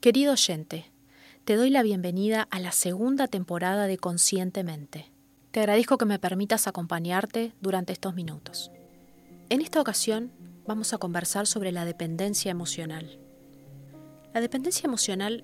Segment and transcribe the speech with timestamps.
[0.00, 0.92] Querido oyente,
[1.44, 5.10] te doy la bienvenida a la segunda temporada de Conscientemente.
[5.50, 8.70] Te agradezco que me permitas acompañarte durante estos minutos.
[9.48, 10.30] En esta ocasión
[10.68, 13.18] vamos a conversar sobre la dependencia emocional.
[14.32, 15.42] La dependencia emocional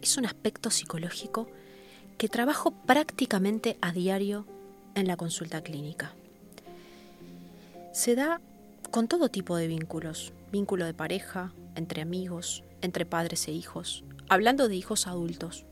[0.00, 1.48] es un aspecto psicológico
[2.18, 4.46] que trabajo prácticamente a diario
[4.94, 6.14] en la consulta clínica.
[7.92, 8.40] Se da
[8.92, 14.68] con todo tipo de vínculos, vínculo de pareja, entre amigos, entre padres e hijos, hablando
[14.68, 15.66] de hijos adultos.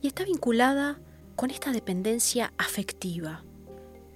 [0.00, 0.98] Y está vinculada
[1.36, 3.44] con esta dependencia afectiva,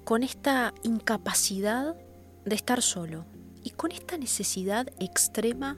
[0.05, 1.97] con esta incapacidad
[2.45, 3.25] de estar solo
[3.63, 5.77] y con esta necesidad extrema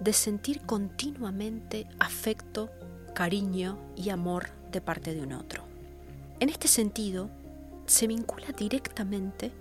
[0.00, 2.70] de sentir continuamente afecto,
[3.14, 5.64] cariño y amor de parte de un otro.
[6.40, 7.30] En este sentido,
[7.86, 9.52] se vincula directamente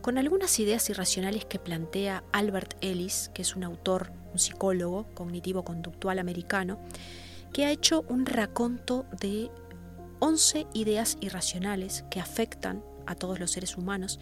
[0.00, 6.18] con algunas ideas irracionales que plantea Albert Ellis, que es un autor, un psicólogo cognitivo-conductual
[6.18, 6.78] americano,
[7.52, 9.50] que ha hecho un raconto de
[10.18, 14.18] 11 ideas irracionales que afectan a todos los seres humanos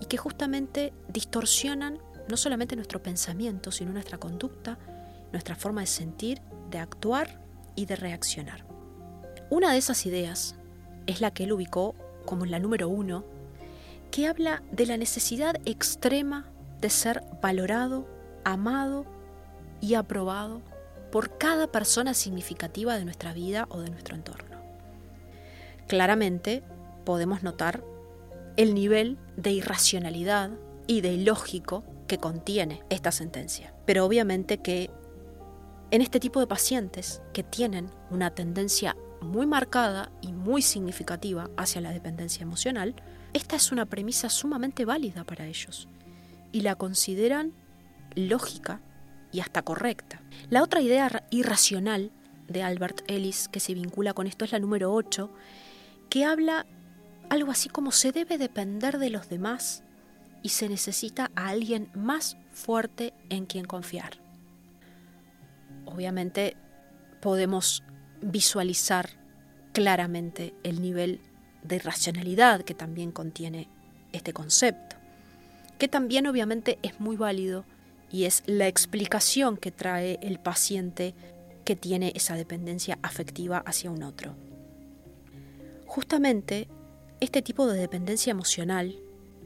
[0.00, 4.78] y que justamente distorsionan no solamente nuestro pensamiento, sino nuestra conducta,
[5.32, 7.40] nuestra forma de sentir, de actuar
[7.74, 8.64] y de reaccionar.
[9.50, 10.54] Una de esas ideas
[11.06, 11.94] es la que él ubicó
[12.24, 13.24] como la número uno
[14.10, 16.46] que habla de la necesidad extrema
[16.80, 18.06] de ser valorado,
[18.44, 19.06] amado
[19.82, 20.62] y aprobado
[21.10, 24.56] por cada persona significativa de nuestra vida o de nuestro entorno.
[25.88, 26.62] Claramente
[27.04, 27.84] podemos notar
[28.56, 30.50] el nivel de irracionalidad
[30.86, 33.74] y de ilógico que contiene esta sentencia.
[33.84, 34.90] Pero obviamente que
[35.90, 41.80] en este tipo de pacientes que tienen una tendencia muy marcada y muy significativa hacia
[41.80, 42.94] la dependencia emocional,
[43.34, 45.88] esta es una premisa sumamente válida para ellos
[46.52, 47.52] y la consideran
[48.14, 48.80] lógica
[49.32, 50.20] y hasta correcta.
[50.50, 52.12] La otra idea irracional
[52.48, 55.30] de Albert Ellis que se vincula con esto es la número 8,
[56.10, 56.66] que habla
[57.30, 59.82] algo así como se debe depender de los demás
[60.42, 64.20] y se necesita a alguien más fuerte en quien confiar.
[65.86, 66.56] Obviamente
[67.20, 67.82] podemos
[68.20, 69.08] visualizar
[69.72, 71.20] claramente el nivel
[71.62, 73.68] de racionalidad que también contiene
[74.12, 74.96] este concepto,
[75.78, 77.64] que también obviamente es muy válido
[78.12, 81.14] y es la explicación que trae el paciente
[81.64, 84.34] que tiene esa dependencia afectiva hacia un otro.
[85.86, 86.68] Justamente
[87.20, 88.98] este tipo de dependencia emocional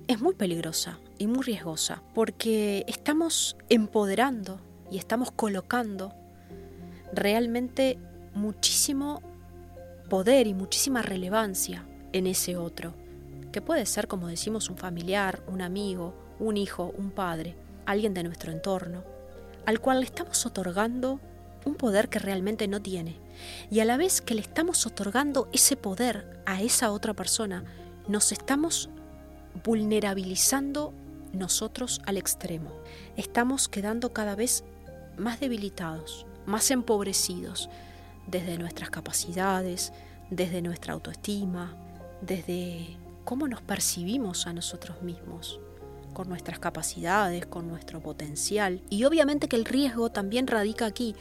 [0.09, 4.61] es muy peligrosa y muy riesgosa porque estamos empoderando
[4.91, 6.13] y estamos colocando
[7.13, 7.99] realmente
[8.35, 9.23] muchísimo
[10.09, 12.95] poder y muchísima relevancia en ese otro,
[13.53, 18.23] que puede ser, como decimos, un familiar, un amigo, un hijo, un padre, alguien de
[18.23, 19.05] nuestro entorno,
[19.65, 21.21] al cual le estamos otorgando
[21.65, 23.17] un poder que realmente no tiene.
[23.71, 27.65] Y a la vez que le estamos otorgando ese poder a esa otra persona,
[28.09, 28.89] nos estamos
[29.65, 30.93] vulnerabilizando
[31.33, 32.71] nosotros al extremo.
[33.17, 34.65] Estamos quedando cada vez
[35.17, 37.69] más debilitados, más empobrecidos,
[38.27, 39.93] desde nuestras capacidades,
[40.31, 41.75] desde nuestra autoestima,
[42.21, 45.61] desde cómo nos percibimos a nosotros mismos,
[46.17, 48.81] con nuestras capacidades, con nuestro potencial.
[48.89, 51.15] Y obviamente que el riesgo también radica aquí,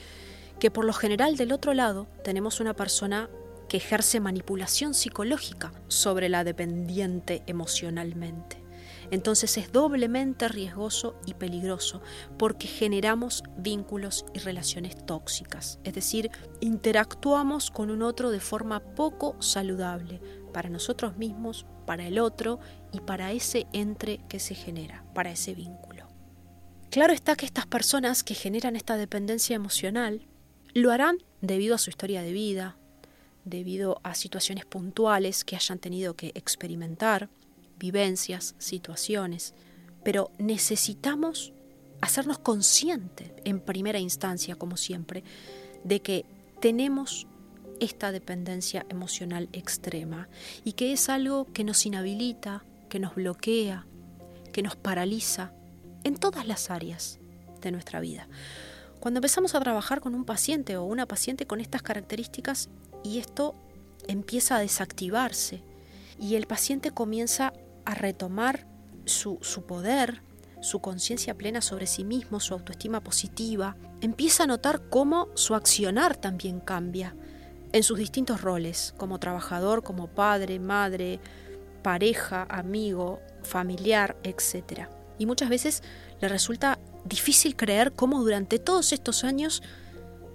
[0.58, 3.30] que por lo general del otro lado tenemos una persona
[3.68, 8.64] que ejerce manipulación psicológica sobre la dependiente emocionalmente.
[9.12, 12.02] Entonces es doblemente riesgoso y peligroso
[12.38, 16.32] porque generamos vínculos y relaciones tóxicas, es decir,
[16.62, 20.22] interactuamos con un otro de forma poco saludable
[20.54, 22.60] para nosotros mismos, para el otro
[22.96, 26.08] y para ese entre que se genera, para ese vínculo.
[26.90, 30.26] Claro está que estas personas que generan esta dependencia emocional
[30.74, 32.78] lo harán debido a su historia de vida,
[33.44, 37.30] debido a situaciones puntuales que hayan tenido que experimentar,
[37.78, 39.54] vivencias, situaciones,
[40.04, 41.54] pero necesitamos
[42.02, 45.24] hacernos conscientes en primera instancia, como siempre,
[45.84, 46.26] de que
[46.62, 47.28] tenemos
[47.80, 50.30] esta dependencia emocional extrema
[50.64, 52.64] y que es algo que nos inhabilita,
[52.96, 53.86] que nos bloquea,
[54.54, 55.52] que nos paraliza
[56.06, 57.20] en todas las áreas
[57.60, 58.30] de nuestra vida.
[59.02, 62.70] Cuando empezamos a trabajar con un paciente o una paciente con estas características
[63.04, 63.54] y esto
[64.08, 65.62] empieza a desactivarse
[66.22, 67.52] y el paciente comienza
[67.84, 68.66] a retomar
[69.04, 70.22] su, poder,
[70.62, 76.16] su conciencia plena sobre sí mismo, su autoestima positiva, empieza a notar cómo su accionar
[76.16, 77.14] también cambia
[77.74, 81.20] en sus distintos roles, como trabajador, como padre, madre,
[81.86, 84.88] pareja, amigo, familiar, etc.
[85.20, 85.84] Y muchas veces
[86.20, 89.62] le resulta difícil creer cómo durante todos estos años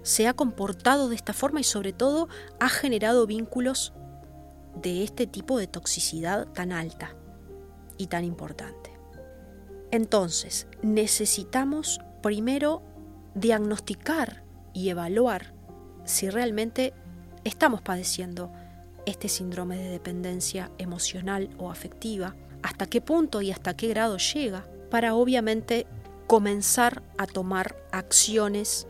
[0.01, 2.29] se ha comportado de esta forma y sobre todo
[2.61, 3.91] ha generado vínculos
[4.81, 7.17] de este tipo de toxicidad tan alta
[7.97, 8.97] y tan importante.
[9.91, 12.81] Entonces, necesitamos primero
[13.35, 15.53] diagnosticar y evaluar
[16.05, 16.93] si realmente
[17.43, 18.53] estamos padeciendo
[19.05, 24.65] este síndrome de dependencia emocional o afectiva, hasta qué punto y hasta qué grado llega,
[24.89, 25.87] para obviamente
[26.27, 28.87] comenzar a tomar acciones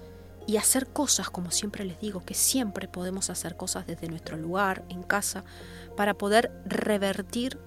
[0.47, 4.83] y hacer cosas, como siempre les digo, que siempre podemos hacer cosas desde nuestro lugar,
[4.89, 5.43] en casa,
[5.95, 7.59] para poder revertir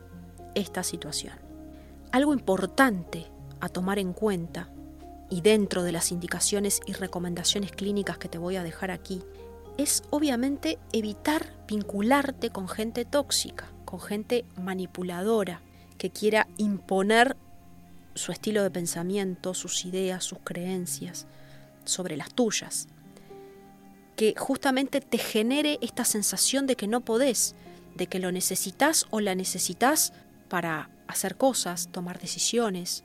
[0.54, 1.34] esta situación.
[2.12, 3.26] Algo importante
[3.60, 4.68] a tomar en cuenta,
[5.30, 9.22] y dentro de las indicaciones y recomendaciones clínicas que te voy a dejar aquí,
[9.78, 15.62] es obviamente evitar vincularte con gente tóxica, con gente manipuladora,
[15.98, 17.36] que quiera imponer
[18.14, 21.26] su estilo de pensamiento, sus ideas, sus creencias
[21.84, 22.88] sobre las tuyas.
[24.16, 27.56] Que justamente te genere esta sensación de que no podés,
[27.96, 30.12] de que lo necesitas o la necesitas
[30.48, 33.04] para hacer cosas, tomar decisiones,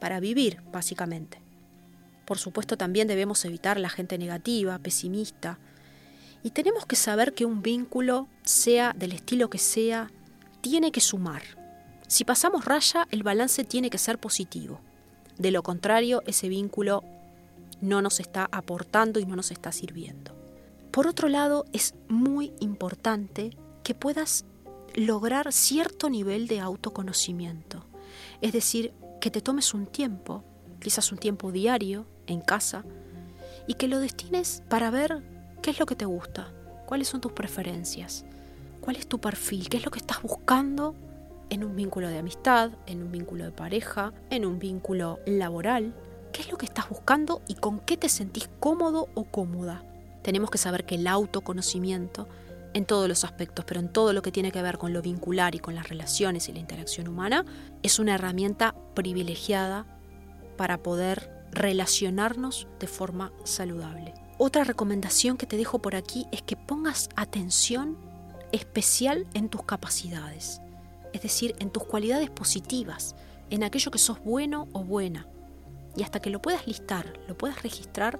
[0.00, 1.40] para vivir, básicamente.
[2.26, 5.58] Por supuesto, también debemos evitar la gente negativa, pesimista,
[6.42, 10.10] y tenemos que saber que un vínculo, sea del estilo que sea,
[10.60, 11.42] tiene que sumar.
[12.06, 14.80] Si pasamos raya, el balance tiene que ser positivo.
[15.38, 17.04] De lo contrario, ese vínculo
[17.80, 20.34] no nos está aportando y no nos está sirviendo.
[20.90, 24.44] Por otro lado, es muy importante que puedas
[24.94, 27.86] lograr cierto nivel de autoconocimiento.
[28.40, 30.42] Es decir, que te tomes un tiempo,
[30.80, 32.84] quizás un tiempo diario, en casa,
[33.66, 35.22] y que lo destines para ver
[35.62, 36.48] ¿Qué es lo que te gusta?
[36.86, 38.24] ¿Cuáles son tus preferencias?
[38.80, 39.68] ¿Cuál es tu perfil?
[39.68, 40.94] ¿Qué es lo que estás buscando
[41.50, 45.94] en un vínculo de amistad, en un vínculo de pareja, en un vínculo laboral?
[46.32, 49.84] ¿Qué es lo que estás buscando y con qué te sentís cómodo o cómoda?
[50.22, 52.26] Tenemos que saber que el autoconocimiento
[52.72, 55.54] en todos los aspectos, pero en todo lo que tiene que ver con lo vincular
[55.54, 57.44] y con las relaciones y la interacción humana,
[57.82, 59.84] es una herramienta privilegiada
[60.56, 64.14] para poder relacionarnos de forma saludable.
[64.42, 67.98] Otra recomendación que te dejo por aquí es que pongas atención
[68.52, 70.62] especial en tus capacidades,
[71.12, 73.14] es decir, en tus cualidades positivas,
[73.50, 75.26] en aquello que sos bueno o buena,
[75.94, 78.18] y hasta que lo puedas listar, lo puedas registrar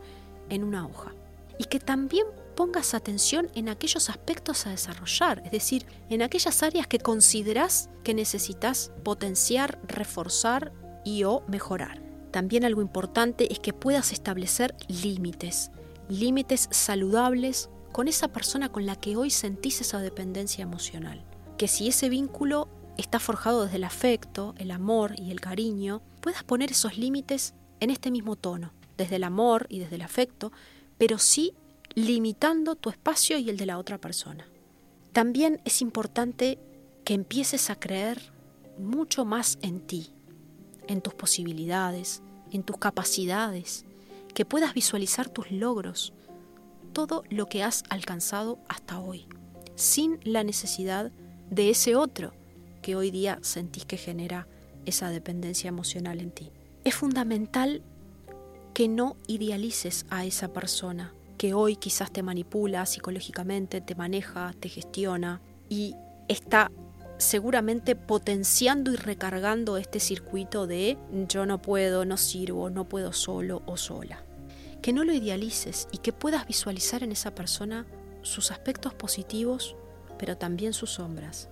[0.51, 1.15] en una hoja.
[1.57, 6.87] Y que también pongas atención en aquellos aspectos a desarrollar, es decir, en aquellas áreas
[6.87, 10.71] que consideras que necesitas potenciar, reforzar
[11.03, 12.03] y o mejorar.
[12.31, 15.71] También algo importante es que puedas establecer límites,
[16.11, 21.25] límites saludables con esa persona con la que hoy sentís esa dependencia emocional.
[21.59, 26.45] Que si ese vínculo está forjado desde el afecto, el amor y el cariño, puedas
[26.45, 30.53] poner esos límites en este mismo tono, desde el amor y desde el afecto,
[30.99, 31.55] pero sí
[31.95, 34.47] limitando tu espacio y el de la otra persona.
[35.13, 36.59] También es importante
[37.05, 38.33] que empieces a creer
[38.79, 40.13] mucho más en ti,
[40.87, 42.23] en tus posibilidades,
[42.53, 43.85] en tus capacidades,
[44.35, 46.13] que puedas visualizar tus logros,
[46.93, 49.27] todo lo que has alcanzado hasta hoy,
[49.77, 51.13] sin la necesidad
[51.51, 52.33] de ese otro
[52.83, 54.47] que hoy día sentís que genera
[54.87, 56.53] esa dependencia emocional en ti.
[56.85, 57.83] Es fundamental
[58.75, 64.69] que no idealices a esa persona que hoy quizás te manipula psicológicamente, te maneja, te
[64.69, 65.95] gestiona y
[66.29, 66.71] está
[67.17, 70.97] seguramente potenciando y recargando este circuito de
[71.29, 74.25] yo no puedo, no sirvo, no puedo solo o sola.
[74.83, 77.87] Que no lo idealices y que puedas visualizar en esa persona
[78.23, 79.77] sus aspectos positivos,
[80.19, 81.49] pero también sus sombras.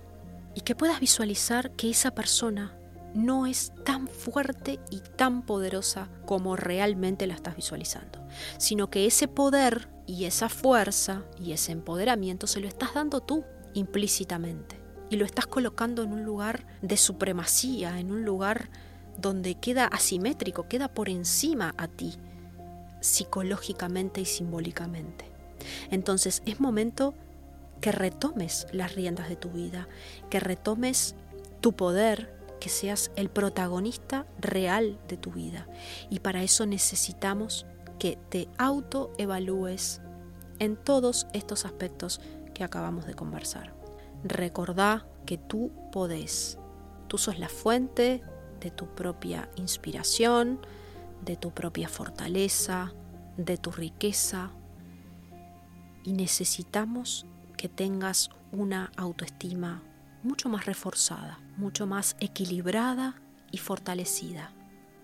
[0.55, 2.75] Y que puedas visualizar que esa persona
[3.13, 8.25] no es tan fuerte y tan poderosa como realmente la estás visualizando,
[8.57, 13.45] sino que ese poder y esa fuerza y ese empoderamiento se lo estás dando tú
[13.73, 18.69] implícitamente y lo estás colocando en un lugar de supremacía, en un lugar
[19.17, 22.15] donde queda asimétrico, queda por encima a ti,
[22.99, 25.25] psicológicamente y simbólicamente.
[25.91, 27.13] Entonces es momento
[27.81, 29.87] que retomes las riendas de tu vida,
[30.29, 31.15] que retomes
[31.61, 35.67] tu poder, que seas el protagonista real de tu vida.
[36.09, 37.65] Y para eso necesitamos
[37.99, 40.01] que te autoevalúes
[40.59, 42.19] en todos estos aspectos
[42.53, 43.73] que acabamos de conversar.
[44.23, 46.57] Recordá que tú podés.
[47.07, 48.21] Tú sos la fuente
[48.59, 50.59] de tu propia inspiración,
[51.23, 52.93] de tu propia fortaleza,
[53.37, 54.51] de tu riqueza.
[56.03, 57.25] Y necesitamos
[57.57, 59.83] que tengas una autoestima
[60.23, 63.21] mucho más reforzada, mucho más equilibrada
[63.51, 64.53] y fortalecida.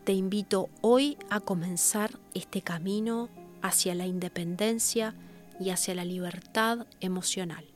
[0.03, 3.29] Te invito hoy a comenzar este camino
[3.61, 5.15] hacia la independencia
[5.59, 7.74] y hacia la libertad emocional.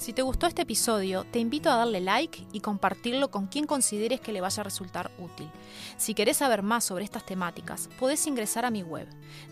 [0.00, 4.18] Si te gustó este episodio, te invito a darle like y compartirlo con quien consideres
[4.18, 5.50] que le vaya a resultar útil.
[5.98, 9.06] Si querés saber más sobre estas temáticas, podés ingresar a mi web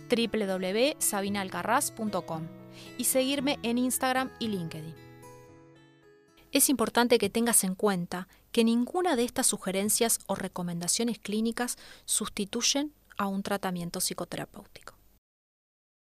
[0.09, 2.47] www.sabinalgarraz.com
[2.97, 4.95] y seguirme en Instagram y LinkedIn.
[6.50, 11.76] Es importante que tengas en cuenta que ninguna de estas sugerencias o recomendaciones clínicas
[12.07, 14.98] sustituyen a un tratamiento psicoterapéutico.